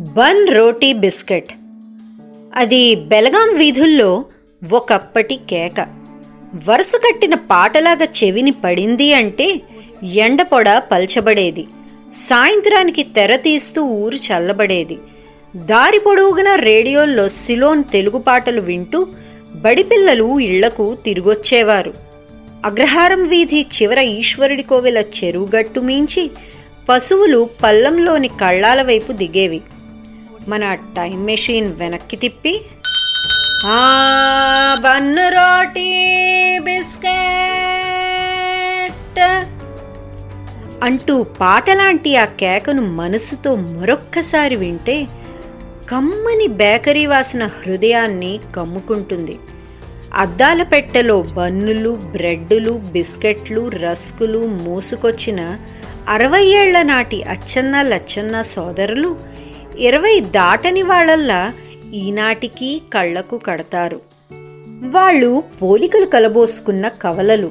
[0.00, 1.52] Bun రోటీ biscuit.
[2.54, 4.24] అది బెలగాం వీధుల్లో
[4.72, 5.80] ఒకప్పటి కేక.
[6.68, 9.60] వరుస కట్టిన పాటలాగా చెవిని పడింది అంటే
[10.02, 11.62] ఎండపొడ పల్చబడేది.
[12.12, 14.98] సాయంత్రానికి తెర తీస్తూ ఊరు చల్లబడేది.
[15.56, 19.06] దారి పొడవుగిన రేడియోల్లో సిలోన్ తెలుగు పాటలు వింటూ
[19.54, 21.94] బడిపిల్లలు ఇళ్ళకు తిరిగొచ్చేవారు.
[22.64, 26.30] అగ్రహారం వీధి చివర ఈశ్వరుడి కోవెల చెరువుగట్టు మించి
[26.88, 29.60] పశువులు పల్లంలోని కళ్ళాల వైపు దిగేవి.
[30.48, 32.60] మన టైం మెషిన్ వెనక్కి తిప్పి
[34.78, 35.90] బన్ను రోటీ
[36.58, 37.12] బిస్కెట్
[40.84, 45.08] అంటూ పాటలాంటి ఆ కేకను మనసుతో మరొక్కసారి వింటే
[45.90, 49.38] కమ్మని బేకరీ వాసన హృదయాన్ని కమ్ముకుంటుంది.
[50.14, 55.58] అద్దాల పెట్టెలో బన్నులు బ్రెడ్డులు బిస్కెట్లు రస్కులు మోసుకొచ్చిన
[56.08, 59.16] అరవై ఏళ్ళ నాటి అచ్చన్న లచ్చన్న సోదరులు
[59.82, 61.52] ఇరవై దాటని వాళ్ళల్లా
[61.94, 64.00] ఈనాటికి కళ్ళకు కడతారు.
[64.90, 67.50] వాళ్ళు పోలికలు కలబోసుకున్న కవలలు.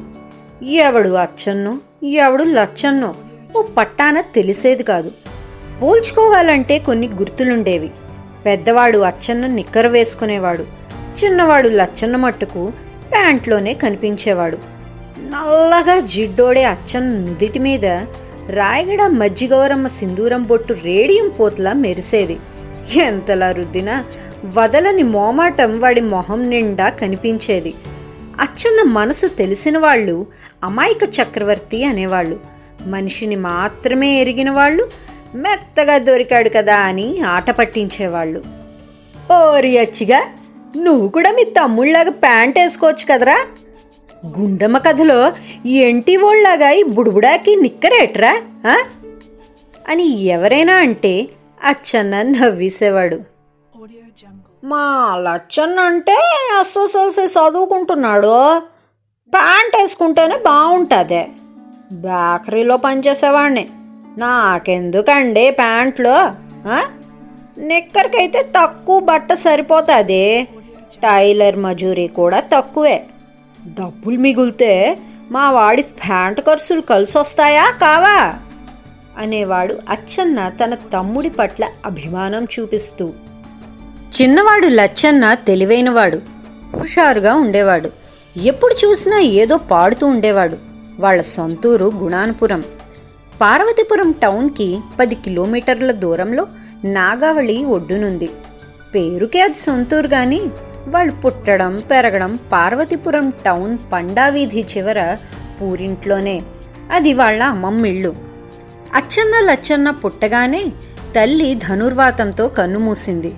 [0.64, 3.16] ఎవడు అచ్చన్నో ఎవడు లచ్చన్నో
[3.56, 5.12] ఓ పట్టాన తెలిసేది కాదు.
[5.82, 7.92] పోల్చుకోవాలంటే కొన్ని గుర్తులుండేవి.
[8.46, 10.66] పెద్దవాడు అచ్చన్న నిక్కర వేసుకునేవాడు.
[11.24, 12.74] చిన్నవాడు లచ్చన్న మట్టుకు
[13.12, 14.58] ప్యాంట్లోనే కనిపించేవాడు.
[15.20, 17.86] నల్లగా జిడ్డోడే అచ్చన్న నుదిటి మీద
[18.52, 22.38] రాయగడ మజ్జిగౌరమ్మ సింధూరం బొట్టు రేడియం పోతలా మెరిసేది.
[22.96, 24.06] ఎంతలా రుద్దినా
[24.46, 27.74] వదలని మోమాటం వాడి మొహం నిండా కనిపించేది.
[28.42, 30.26] అచ్చన్న మనసు తెలిసిన వాళ్ళు
[30.64, 32.40] అమాయక చక్రవర్తి అనేవాళ్ళు.
[32.86, 34.90] మనిషిని మాత్రమే ఎరిగిన వాళ్ళు
[35.36, 38.44] మెత్తగా దొరికాడు కదా అని ఆట పట్టించేవాళ్ళు.
[39.34, 40.24] ఓరి అచ్చిగా
[40.78, 43.46] నువ్వు కూడా మీ తమ్ముళ్ళగా ప్యాంట్ వేసుకోవచ్చు కదరా?
[44.26, 45.34] గుండమ్మ కథలో
[45.66, 48.42] ఎంటి ఓళ్ళలాగా ఈ బుడుబుడాకి నిక్కరేట్రా
[49.90, 51.28] అని ఎవరైనా అంటే
[51.64, 53.20] అచ్చన్న నవ్వేసేవాడు.
[54.64, 56.12] మా లచ్చన్న అంటే
[56.60, 58.60] ఎస్ఎస్ఎల్సి చదువుకుంటున్నాడు.
[59.34, 61.28] ప్యాంట్ వేసుకుంటేనే బాగుంటుంది
[61.92, 63.70] బేకరీలో పనిచేసేవాడిని.
[64.18, 66.14] నాకెందుకండి ప్యాంట్లు
[66.68, 66.84] ఆ?
[67.58, 70.48] నిక్కర్కైతే తక్కువ బట్ట సరిపోతుంది.
[71.04, 73.04] టైలర్ మజూరీ కూడా తక్కువే.
[73.68, 74.98] డబ్బులు మిగిలితే
[75.32, 78.34] మా వాడి ప్యాంట్ ఖర్చులు కలిసి వస్తాయా కావా?
[79.18, 83.14] అనేవాడు అచ్చన్న తన తమ్ముడి పట్ల అభిమానం చూపిస్తూ.
[84.22, 86.22] చిన్నవాడు లచ్చన్న తెలివైనవాడు
[86.78, 87.90] హుషారుగా ఉండేవాడు.
[88.38, 90.58] ఎప్పుడు చూసినా ఏదో పాడుతూ ఉండేవాడు.
[91.00, 92.64] వాళ్ళ సొంతూరు గుణానపురం.
[93.42, 96.48] పార్వతీపురం టౌన్కి పది కిలోమీటర్ల దూరంలో
[96.86, 98.30] నాగావళి ఒడ్డునుంది.
[98.96, 100.42] పేరుకే అది సొంతూరు కానీ
[100.88, 105.18] వాళ్ళు పుట్టడం పెరగడం పార్వతీపురం టౌన్ పండావీధి చివర
[105.62, 106.42] పూరింట్లోనే.
[106.92, 108.16] అది వాళ్ళ అమ్మమ్మిళ్ళు.
[108.96, 110.66] అచ్చన్న లచ్చన్న పుట్టగానే
[111.16, 113.34] తల్లి ధనుర్వాతంతో కన్నుమూసింది.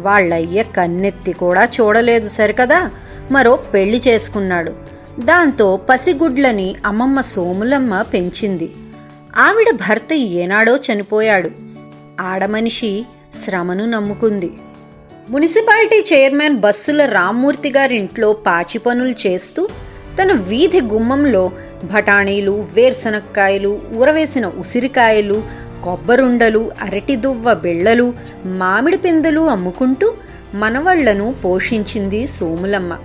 [0.00, 2.90] వాళ్ళయ్య కన్నెత్తి కూడా చూడలేదు సరికదా?
[3.30, 4.72] మరో పెళ్ళి చేసుకున్నాడు.
[5.20, 8.72] దాంతో పసిగుడ్లని అమ్మమ్మ సోములమ్మ పెంచింది.
[9.36, 11.50] ఆవిడ భర్త ఏనాడో చనిపోయాడు.
[12.20, 13.06] ఆడమనిషి
[13.44, 14.52] శ్రమను నమ్ముకుంది.
[15.30, 19.68] మున్సిపాలిటీ చైర్మన్ బస్సుల రామ్మూర్తి గారింట్లో పాచి పనులు చేస్తూ
[20.22, 21.50] తన వీధి గుమ్మంలో
[21.84, 25.42] బఠానీలు వేరుశనక్కాయలు ఊరవేసిన ఉసిరికాయలు
[25.84, 28.14] కొబ్బరుండలు అరటి దువ్వ బిళ్ళలు
[28.44, 30.14] మామిడి పిందెలు అమ్ముకుంటూ
[30.54, 32.98] మనవళ్ళను పోషించింది సోములమ్మ.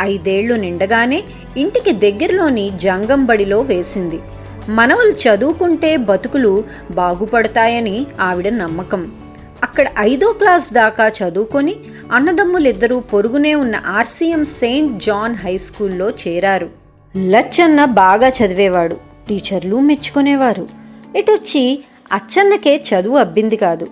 [0.00, 1.24] ఐదేళ్ళు నిండగానే
[1.56, 4.20] ఇంటికి దగ్గరలోని జంగంబడిలో వేసింది.
[4.68, 9.12] మనవలు చదువుకుంటే బతుకులు బాగుపడతాయని ఆవిడ నమ్మకం.
[9.62, 11.76] అక్కడ ఐదో క్లాస్ దాకా చదువుకొని
[12.12, 16.70] అన్నదమ్ములిద్దరూ పొరుగునే ఉన్న ఆర్సీఎం సెయింట్ జాన్ హై స్కూల్లో చేరారు.
[17.16, 18.96] లచ్చన్న బాగా చదివేవాడు.
[19.28, 20.68] టీచర్లు మెచ్చుకునేవారు.
[21.16, 23.86] ఇటొచ్చి అచ్చన్నకే చదువు అబ్బింది కాదు.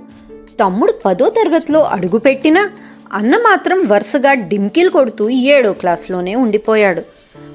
[0.60, 2.70] తమ్ముడు పదో తరగతిలో అడుగుపెట్టినా
[3.12, 7.02] అన్న మాత్రం వరుసగా డింకిల్ కొడుతూ ఏడో క్లాస్లోనే ఉండిపోయాడు.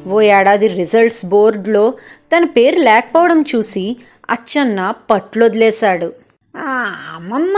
[0.10, 1.94] ఓ ఏడాది రిజల్ట్స్ బోర్డులో
[2.36, 3.98] తన పేరు లేకపోవడం చూసి
[4.30, 6.14] అచ్చన్న పట్లొదిలేశాడు.
[6.60, 7.54] అమ్మమ్మ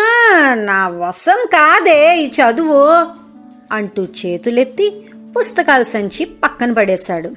[0.54, 3.06] నా వశం కాదే ఈ చదువు
[3.72, 5.06] అంటూ చేతులెత్తి
[5.38, 7.30] పుస్తకాల సంచి పక్కన పడేశాడు.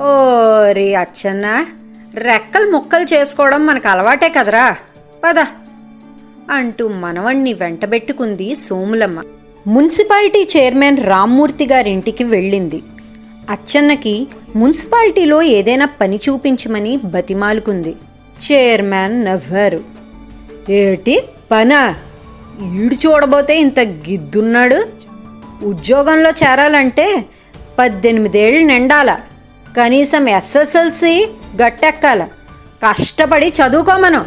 [0.00, 1.66] ఓరి అచ్చన్న
[2.14, 4.76] రెక్కలు ముక్కలు చేసుకోవడం మనకు అలవాటే కదరా.
[5.24, 5.38] పద
[6.50, 9.22] అంటూ మనవణ్ణి వెంటబెట్టుకుంది సోములమ్మ.
[9.66, 12.82] మున్సిపాలిటీ చైర్మన్ రామ్మూర్తి గారింటికి వెళ్ళింది.
[13.50, 17.96] అచ్చన్నకి మున్సిపాలిటీలో ఏదైనా పని చూపించమని బతిమాలుకుంది.
[18.52, 19.91] చైర్మన్ నవ్వారు.
[20.70, 21.22] ఏటి?
[21.50, 21.94] పనా?
[22.74, 24.84] ఈడు చూడబోతే ఇంత గిద్దున్నాడు.
[25.64, 27.24] ఉద్యోగంలో చేరాలంటే
[27.78, 29.16] పద్దెనిమిదేళ్ళు నిండాల.
[29.76, 31.30] కనీసం ఎస్ఎస్ఎల్సి
[31.62, 32.22] గట్టెక్కాల.
[32.86, 34.24] కష్టపడి చదువుకోమను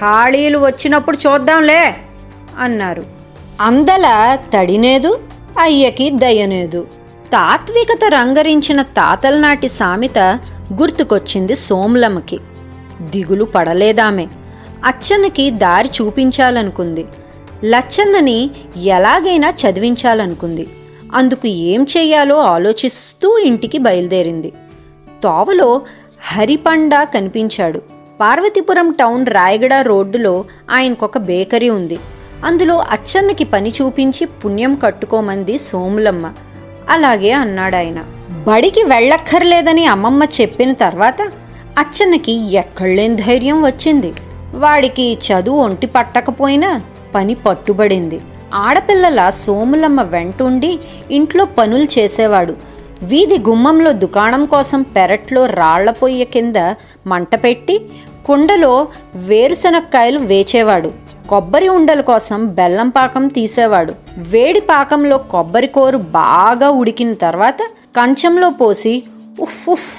[0.00, 1.96] ఖాళీలు వచ్చినప్పుడు చూద్దాంలే
[2.58, 3.04] అన్నారు.
[3.60, 5.20] అందల తడినేదు
[5.58, 6.86] అయ్యకి దయనేదు.
[7.32, 10.18] తాత్వికత రంగరించిన తాతల నాటి సామెత
[10.72, 12.40] గుర్తుకొచ్చింది సోములమ్మకి.
[13.00, 14.28] దిగులు పడలేదామే.
[14.84, 17.06] అచ్చన్నకి దారి చూపించాలనుకుంది.
[17.64, 18.50] లచ్చన్నని
[18.82, 20.68] ఎలాగైనా చదివించాలనుకుంది.
[21.14, 24.52] అందుకు ఏం చెయ్యాలో ఆలోచిస్తూ ఇంటికి బయలుదేరింది.
[25.22, 25.82] తోవలో
[26.20, 27.82] హరిపండ కనిపించాడు.
[28.20, 31.98] పార్వతీపురం టౌన్ రాయగడ రోడ్డులో ఆయనకొక బేకరీ ఉంది.
[32.44, 36.32] అందులో అచ్చన్నకి పని చూపించి పుణ్యం కట్టుకోమంది సోములమ్మ.
[36.90, 38.04] అలాగే అన్నాడాయన.
[38.46, 41.22] బడికి వెళ్ళక్కర్లేదని అమ్మమ్మ చెప్పిన తర్వాత
[41.78, 44.12] అచ్చన్నకి ఎక్కడలేని ధైర్యం వచ్చింది.
[44.54, 46.80] వాడికి చదువు ఒంటి పట్టకపోయినా
[47.14, 48.20] పని పట్టుబడింది.
[48.54, 50.78] ఆడపిల్లల సోములమ్మ వెంటుండి
[51.10, 52.56] ఇంట్లో పనులు చేసేవాడు.
[53.02, 56.56] వీధి గుమ్మంలో దుకాణం కోసం పెరట్లో రాళ్ళ పొయ్య కింద
[57.06, 57.80] మంట పెట్టి
[58.26, 60.92] కుండలో వేరుశనక్కాయలు వేచేవాడు.
[61.28, 63.94] కొబ్బరి ఉండల కోసం బెల్లం పాకం తీసేవాడు.
[64.18, 67.58] వేడి పాకంలో కొబ్బరి కోరు బాగా ఉడికిన తర్వాత
[67.96, 69.02] కంచంలో పోసి
[69.40, 69.92] ఉఫ్ ఉఫ్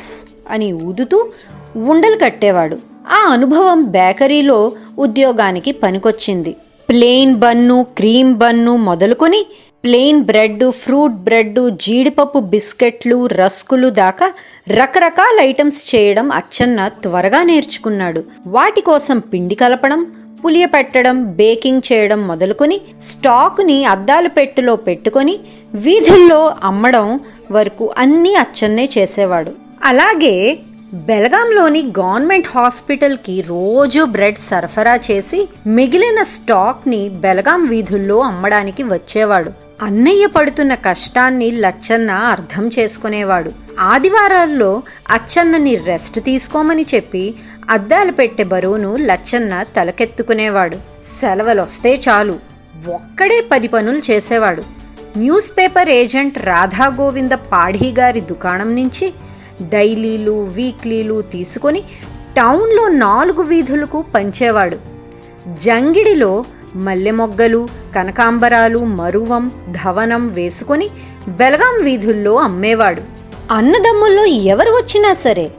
[0.49, 1.27] అని ఊదుతూ
[1.75, 2.90] ఉండలు కట్టేవాడు.
[3.09, 6.55] ఆ అనుభవం బేకరీలో ఉద్యోగానికి పనికొచ్చింది.
[6.89, 9.45] ప్లెయిన్ బన్ను క్రీమ్ బన్ను మొదలుకొని
[9.83, 14.33] ప్లెయిన్ బ్రెడ్ ఫ్రూట్ బ్రెడ్ జీడిపప్పు బిస్కెట్లు రస్కులు దాకా
[14.67, 18.23] రకరకాల ఐటమ్స్ చేయడం అచ్చన్న త్వరగా నేర్చుకున్నాడు.
[18.47, 20.11] వాటి కోసం పిండి కలపడం
[20.45, 25.39] పులియ పెట్టడం బేకింగ్ చేయడం మొదలుకొని స్టాక్ని అద్దాల పెట్టెలో పెట్టుకొని
[25.73, 27.19] వీధుల్లో అమ్మడం
[27.51, 29.51] వరకు అన్నీ అచ్చన్నే చేసేవాడు.
[29.83, 30.59] అలాగే
[30.93, 39.51] బెలగాంలోని గవర్నమెంట్ హాస్పిటల్కి రోజు బ్రెడ్ సరఫరా చేసి మిగిలిన స్టాక్ని బెలగాం వీధుల్లో అమ్మడానికి వచ్చేవాడు.
[39.81, 43.51] అన్నయ్య పడుతున్న కష్టాన్ని లచ్చన్న అర్థం చేసుకునేవాడు.
[43.79, 47.35] ఆదివారాల్లో అచ్చన్నని రెస్ట్ తీసుకోమని చెప్పి
[47.69, 50.75] అద్దాలు పెట్టే బరువును లచ్చన్న తలకెత్తుకునేవాడు.
[51.21, 52.39] సెలవులొస్తే చాలు.
[52.87, 54.63] ఒక్కడే పది పనులు చేసేవాడు.
[55.17, 59.13] News paper agent Radha Govinda Padhi గారి దుకాణం నుంచి
[59.61, 61.83] డైలీలు వీక్లీలు తీసుకొని
[62.37, 64.77] టౌన్లో నాలుగు వీధులకు పంచేవాడు.
[65.63, 66.45] జంగిడిలో
[66.75, 70.89] మల్లె మొగ్గలు కనకాంబరాలు మరువం ధవనం వేసుకొని
[71.27, 73.01] బెలగాం వీధుల్లో అమ్మేవాడు.
[73.51, 75.51] అన్నదమ్ముల్లో ఎవరు వచ్చినా సరే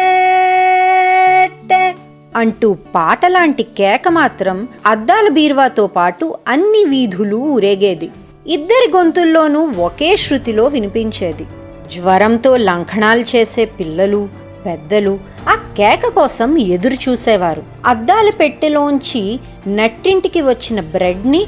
[2.36, 8.10] అంటూ పాటలాంటి కేక మాత్రం అద్దాల బీర్వాతో పాటు అన్ని వీధులు ఊరేగేది.
[8.48, 11.46] ఇద్దరి గొంతుల్లోనూ ఒకే శృతిలో వినిపించేది.
[11.92, 14.28] జ్వరంతో లంఘనాలు చేసే పిల్లలు
[14.66, 15.18] పెద్దలు
[15.48, 17.62] ఆ కేక కోసం ఎదురు చూసేవారు.
[17.86, 21.46] అద్దాల పెట్టెలోంచి నట్టింటికి వచ్చిన బ్రెడ్ని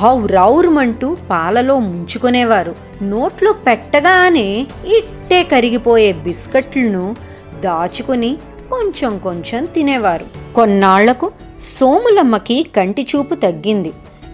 [0.00, 2.74] ఆవురావురుమంటూ పాలలో ముంచుకునేవారు.
[3.02, 7.16] నోట్లో పెట్టగానే ఇట్టే కరిగిపోయే బిస్కెట్లను
[7.60, 8.36] దాచుకుని
[8.70, 10.54] కొంచెం కొంచెం తినేవారు.
[10.54, 13.92] కొన్నాళ్ళకు సోములమ్మకి కంటి చూపు తగ్గింది.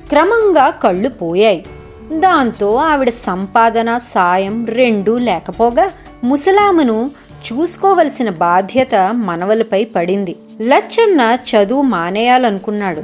[0.09, 1.65] క్రమంగా కళ్ళు పోయాయి.
[2.13, 5.91] దాంతో ఆవిడ సంపాదన సాయం రెండూ లేకపోగా
[6.25, 7.11] ముసలామను
[7.53, 10.37] చూసుకోవలసిన బాధ్యత మనవలపై పడింది.
[10.63, 13.03] లచ్చన్న చదువు మానేయాలనుకున్నాడు.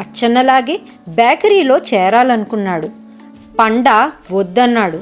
[0.00, 2.88] అచ్చన్నలాగే బేకరీలో చేరాలనుకున్నాడు.
[3.58, 5.00] పండ వద్దన్నాడు.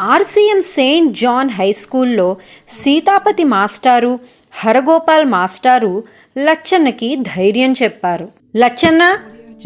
[0.00, 2.36] ఆర్సీఎం సెయింట్ జాన్ హై స్కూల్లో
[2.68, 4.18] సీతాపతి మాస్టారు
[4.52, 6.04] హరగోపాల్ మాస్టారు
[6.38, 8.28] లచ్చన్నకి ధైర్యం చెప్పారు.
[8.56, 9.16] లచ్చన్న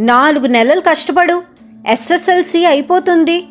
[0.00, 1.51] నాలుగు నెలలు కష్టపడు.
[1.88, 3.44] ఎస్ఎస్ఎల్సి అయిపోతుంది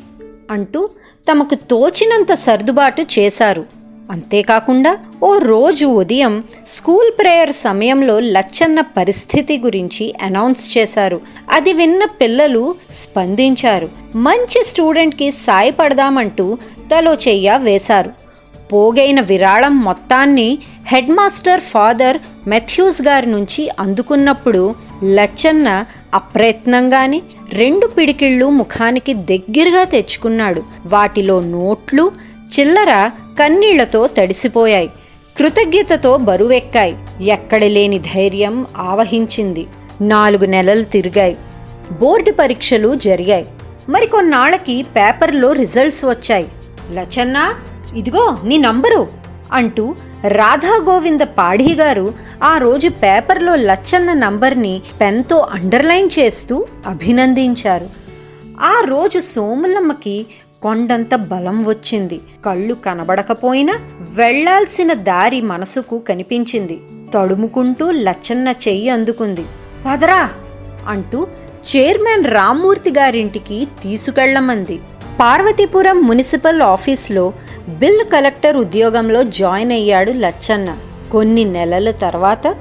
[0.52, 0.90] అంటూ
[1.32, 3.66] తమకు తోచినంత సర్దుబాటు చేశారు.
[4.12, 11.22] అంతేకాకుండా ఓ రోజు ఉదయం స్కూల్ ప్రేయర్ సమయంలో లచ్చన్న పరిస్థితి గురించి అనౌన్స్ చేశారు.
[11.52, 13.90] అది విన్న పిల్లలు స్పందించారు.
[14.16, 16.58] మంచి స్టూడెంట్కి సాయపడదామంటూ
[16.96, 18.21] తలో చెయ్య వేశారు.
[18.72, 27.22] పోగైన విరాళం మొత్తాన్ని హెడ్ మాస్టర్ ఫాదర్ మెథ్యూస్ గారి నుంచి అందుకున్నప్పుడు లచ్చన్న అప్రయత్నంగానే
[27.54, 30.64] రెండు పిడికిళ్ళు ముఖానికి దగ్గరగా తెచ్చుకున్నాడు.
[30.86, 32.12] వాటిలో నోట్లు
[32.60, 33.10] చిల్లర
[33.40, 34.90] కన్నీళ్ళతో తడిసిపోయాయి.
[35.38, 36.98] కృతజ్ఞతతో బరువెక్కాయి.
[37.22, 39.68] ఎక్కడ లేని ధైర్యం ఆవహించింది.
[40.02, 41.38] నాలుగు నెలలు తిరిగాయి.
[42.00, 43.46] బోర్డు పరీక్షలు జరిగాయి.
[43.90, 46.48] మరికొన్నాళ్ళకి పేపర్లో రిజల్ట్స్ వచ్చాయి.
[46.94, 47.56] లచన్నా
[47.96, 49.08] ఇదిగో నీ నంబరు
[49.54, 49.96] అంటూ
[50.28, 57.90] రాధాగోవింద పాఢీ గారు ఆ రోజు పేపర్లో లచ్చన్న నంబర్ని పెన్తో అండర్లైన్ చేస్తూ అభినందించారు.
[58.62, 60.26] ఆ రోజు సోములమ్మకి
[60.62, 62.22] కొండంత బలం వచ్చింది.
[62.46, 66.82] కళ్ళు కనబడకపోయినా వెళ్ళాల్సిన దారి మనసుకు కనిపించింది.
[67.14, 69.46] తడుముకుంటూ లచ్చన్న చెయ్యి అందుకుంది.
[69.86, 70.30] పదరా
[70.88, 71.28] అంటూ
[71.76, 74.80] చైర్మన్ రామ్మూర్తి గారింటికి తీసుకెళ్ళమంది.
[75.22, 77.34] పార్వతీపురం మున్సిపల్ ఆఫీస్లో
[77.70, 80.70] బిల్ కలెక్టర్ ఉద్యోగంలో జాయిన్ అయ్యాడు లచ్చన్న.
[81.12, 82.56] కొన్ని నెలల తర్వాత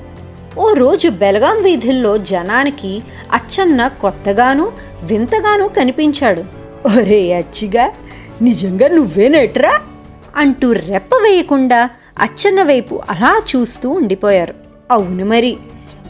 [0.59, 3.03] ఓ రోజు బెలగాం వీధుల్లో జనానికి
[3.33, 6.45] అచ్చన్న కొత్తగాను వింతగాను కనిపించాడు.
[6.99, 7.93] ఒరే అచ్చిగా
[8.43, 9.81] నిజంగా నువ్వేనేట్రా?
[10.37, 14.55] అంటూ రెప్ప వేయకుండా అచ్చన్న వైపు అలా చూస్తూ ఉండిపోయారు.
[14.91, 15.57] అవును మరి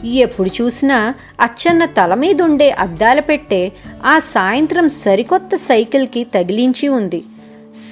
[0.05, 3.71] ఎప్పుడు చూసినా అచ్చన్న తల మీదుండే అద్దాల పెట్టే
[4.05, 7.23] ఆ సాయంత్రం సరికొత్త సైకిల్కి తగిలించి ఉంది.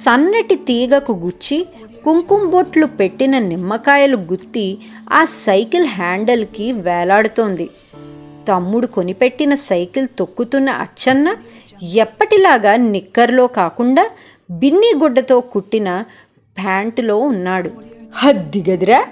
[0.04, 1.66] సన్నటి తీగకు గుచ్చి
[2.04, 4.78] కుంకుమ బొట్లు పెట్టిన నిమ్మకాయలు గుత్తి
[5.12, 7.70] ఆ సైకిల్ హ్యాండిల్కి వేలాడుతోంది.
[8.48, 11.36] తమ్ముడు కొనిపెట్టిన సైకిల్ తొక్కుతున్న అచ్చన్న
[11.82, 14.10] ఎప్పటిలాగా నిక్కర్లో కాకుండా
[14.50, 16.04] బిన్ని గుడ్డతో కుట్టిన
[16.58, 17.70] ప్యాంటులో ఉన్నాడు.
[18.16, 19.04] హద్దిగదిరా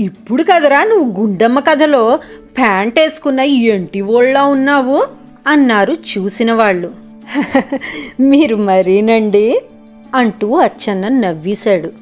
[0.00, 2.18] ఇప్పుడు కదరా నువ్వు గుండమ్మ కథలో
[2.58, 5.06] ప్యాంట్ వేసుకున్న ఎంటి ఓళ్ళ ఉన్నావు
[5.46, 6.90] అన్నారు చూసిన వాళ్ళు.
[8.20, 9.60] మీరు మరీనండి?
[10.14, 11.92] అంటూ అచ్చన్న నవ్వేశాడు.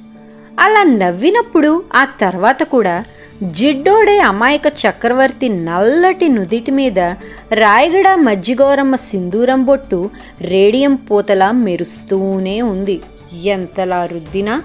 [0.61, 3.05] అలా నవ్వినప్పుడు ఆ తర్వాత కూడా
[3.43, 6.99] జిడ్డోడే అమాయక చక్రవర్తి నల్లటి నుదిటి మీద
[7.53, 13.01] రాయగడ మజ్జిగోరమ్మ సింధూరం బొట్టు రేడియం పూతలా మెరుస్తూనే ఉంది.
[13.45, 14.63] ఎంతలా రుద్దినా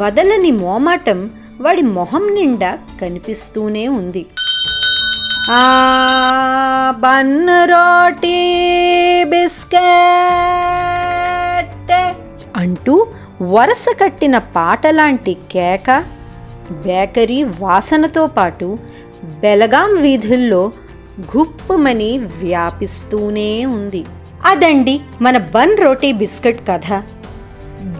[0.00, 1.30] వదలని మోమాటం
[1.62, 4.26] వాడి మొహం నిండా కనిపిస్తూనే ఉంది.
[5.50, 5.60] ఆ
[6.98, 8.38] బన్ రోటీ
[9.24, 9.82] బిస్కెట్
[12.56, 13.06] అంటూ
[13.42, 16.04] వరస కట్టిన పాటలాంటి కేక
[16.70, 18.78] బేకరీ వాసనతో పాటు
[19.40, 20.72] బెలగాం వీధుల్లో
[21.36, 24.04] గుప్పమని వ్యాపిస్తూనే ఉంది.
[24.44, 26.92] అదండి మన బన్ రోటీ బిస్కెట్ కథ.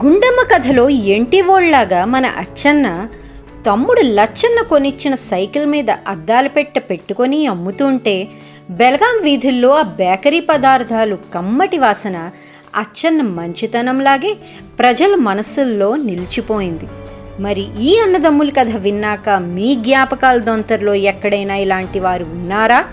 [0.04, 3.08] గుండమ్మ కథలో ఎంటివోళ్ళాగా మన అచ్చన్న
[3.66, 8.28] తమ్ముడు లచ్చన్న కొనిచ్చిన సైకిల్ మీద అద్దాలు పెట్ట పెట్టుకొని అమ్ముతుంటే
[8.70, 12.30] బెలగాం వీధుల్లో ఆ బేకరీ పదార్థాలు కమ్మటి వాసన
[12.76, 14.36] అచ్చన్న మంచితనంలాగే
[14.78, 16.86] ప్రజల మనసుల్లో నిలిచిపోయింది.
[17.40, 22.84] మరి ఈ అన్నదమ్ముల కథ విన్నాక మీ జ్ఞాపకాల దొంతరలో ఎక్కడైనా ఇలాంటి వారు ఉన్నారా?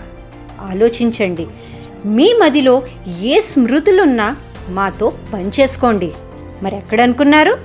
[0.60, 1.46] ఆలోచించండి.
[2.06, 2.82] మీ మదిలో
[3.22, 4.36] ఏ స్మృతులున్నా
[4.68, 6.10] మాతో పంచేసుకోండి
[6.62, 7.58] మరి ఎక్కడనుకున్నారు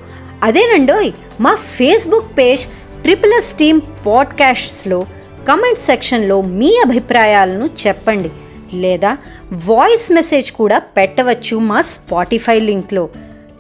[0.43, 2.65] అదేనండోయ్ మా Facebook page
[3.05, 5.05] triple S team పాడ్కాస్ట్స్లో
[5.49, 8.29] comment సెక్షన్లో మీ అభిప్రాయాలను చెప్పండి.
[8.73, 9.17] లేదా
[9.65, 13.09] వాయిస్ మెసేజ్ కూడా పెట్టవచ్చు మా Spotify లింక్లో.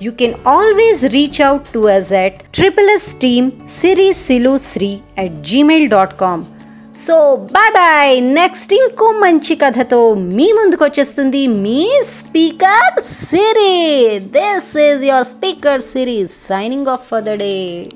[0.01, 5.43] You can always reach out to us at triple S team Siri Silu Sri at
[5.43, 6.45] Gmail dot com
[6.95, 15.03] so bye bye next ఇంకో మంచి కథతో మీ ముందుకు వచ్చేస్తుంది మీ speaker Siri this is
[15.03, 17.87] your speaker Siri's signing off for the day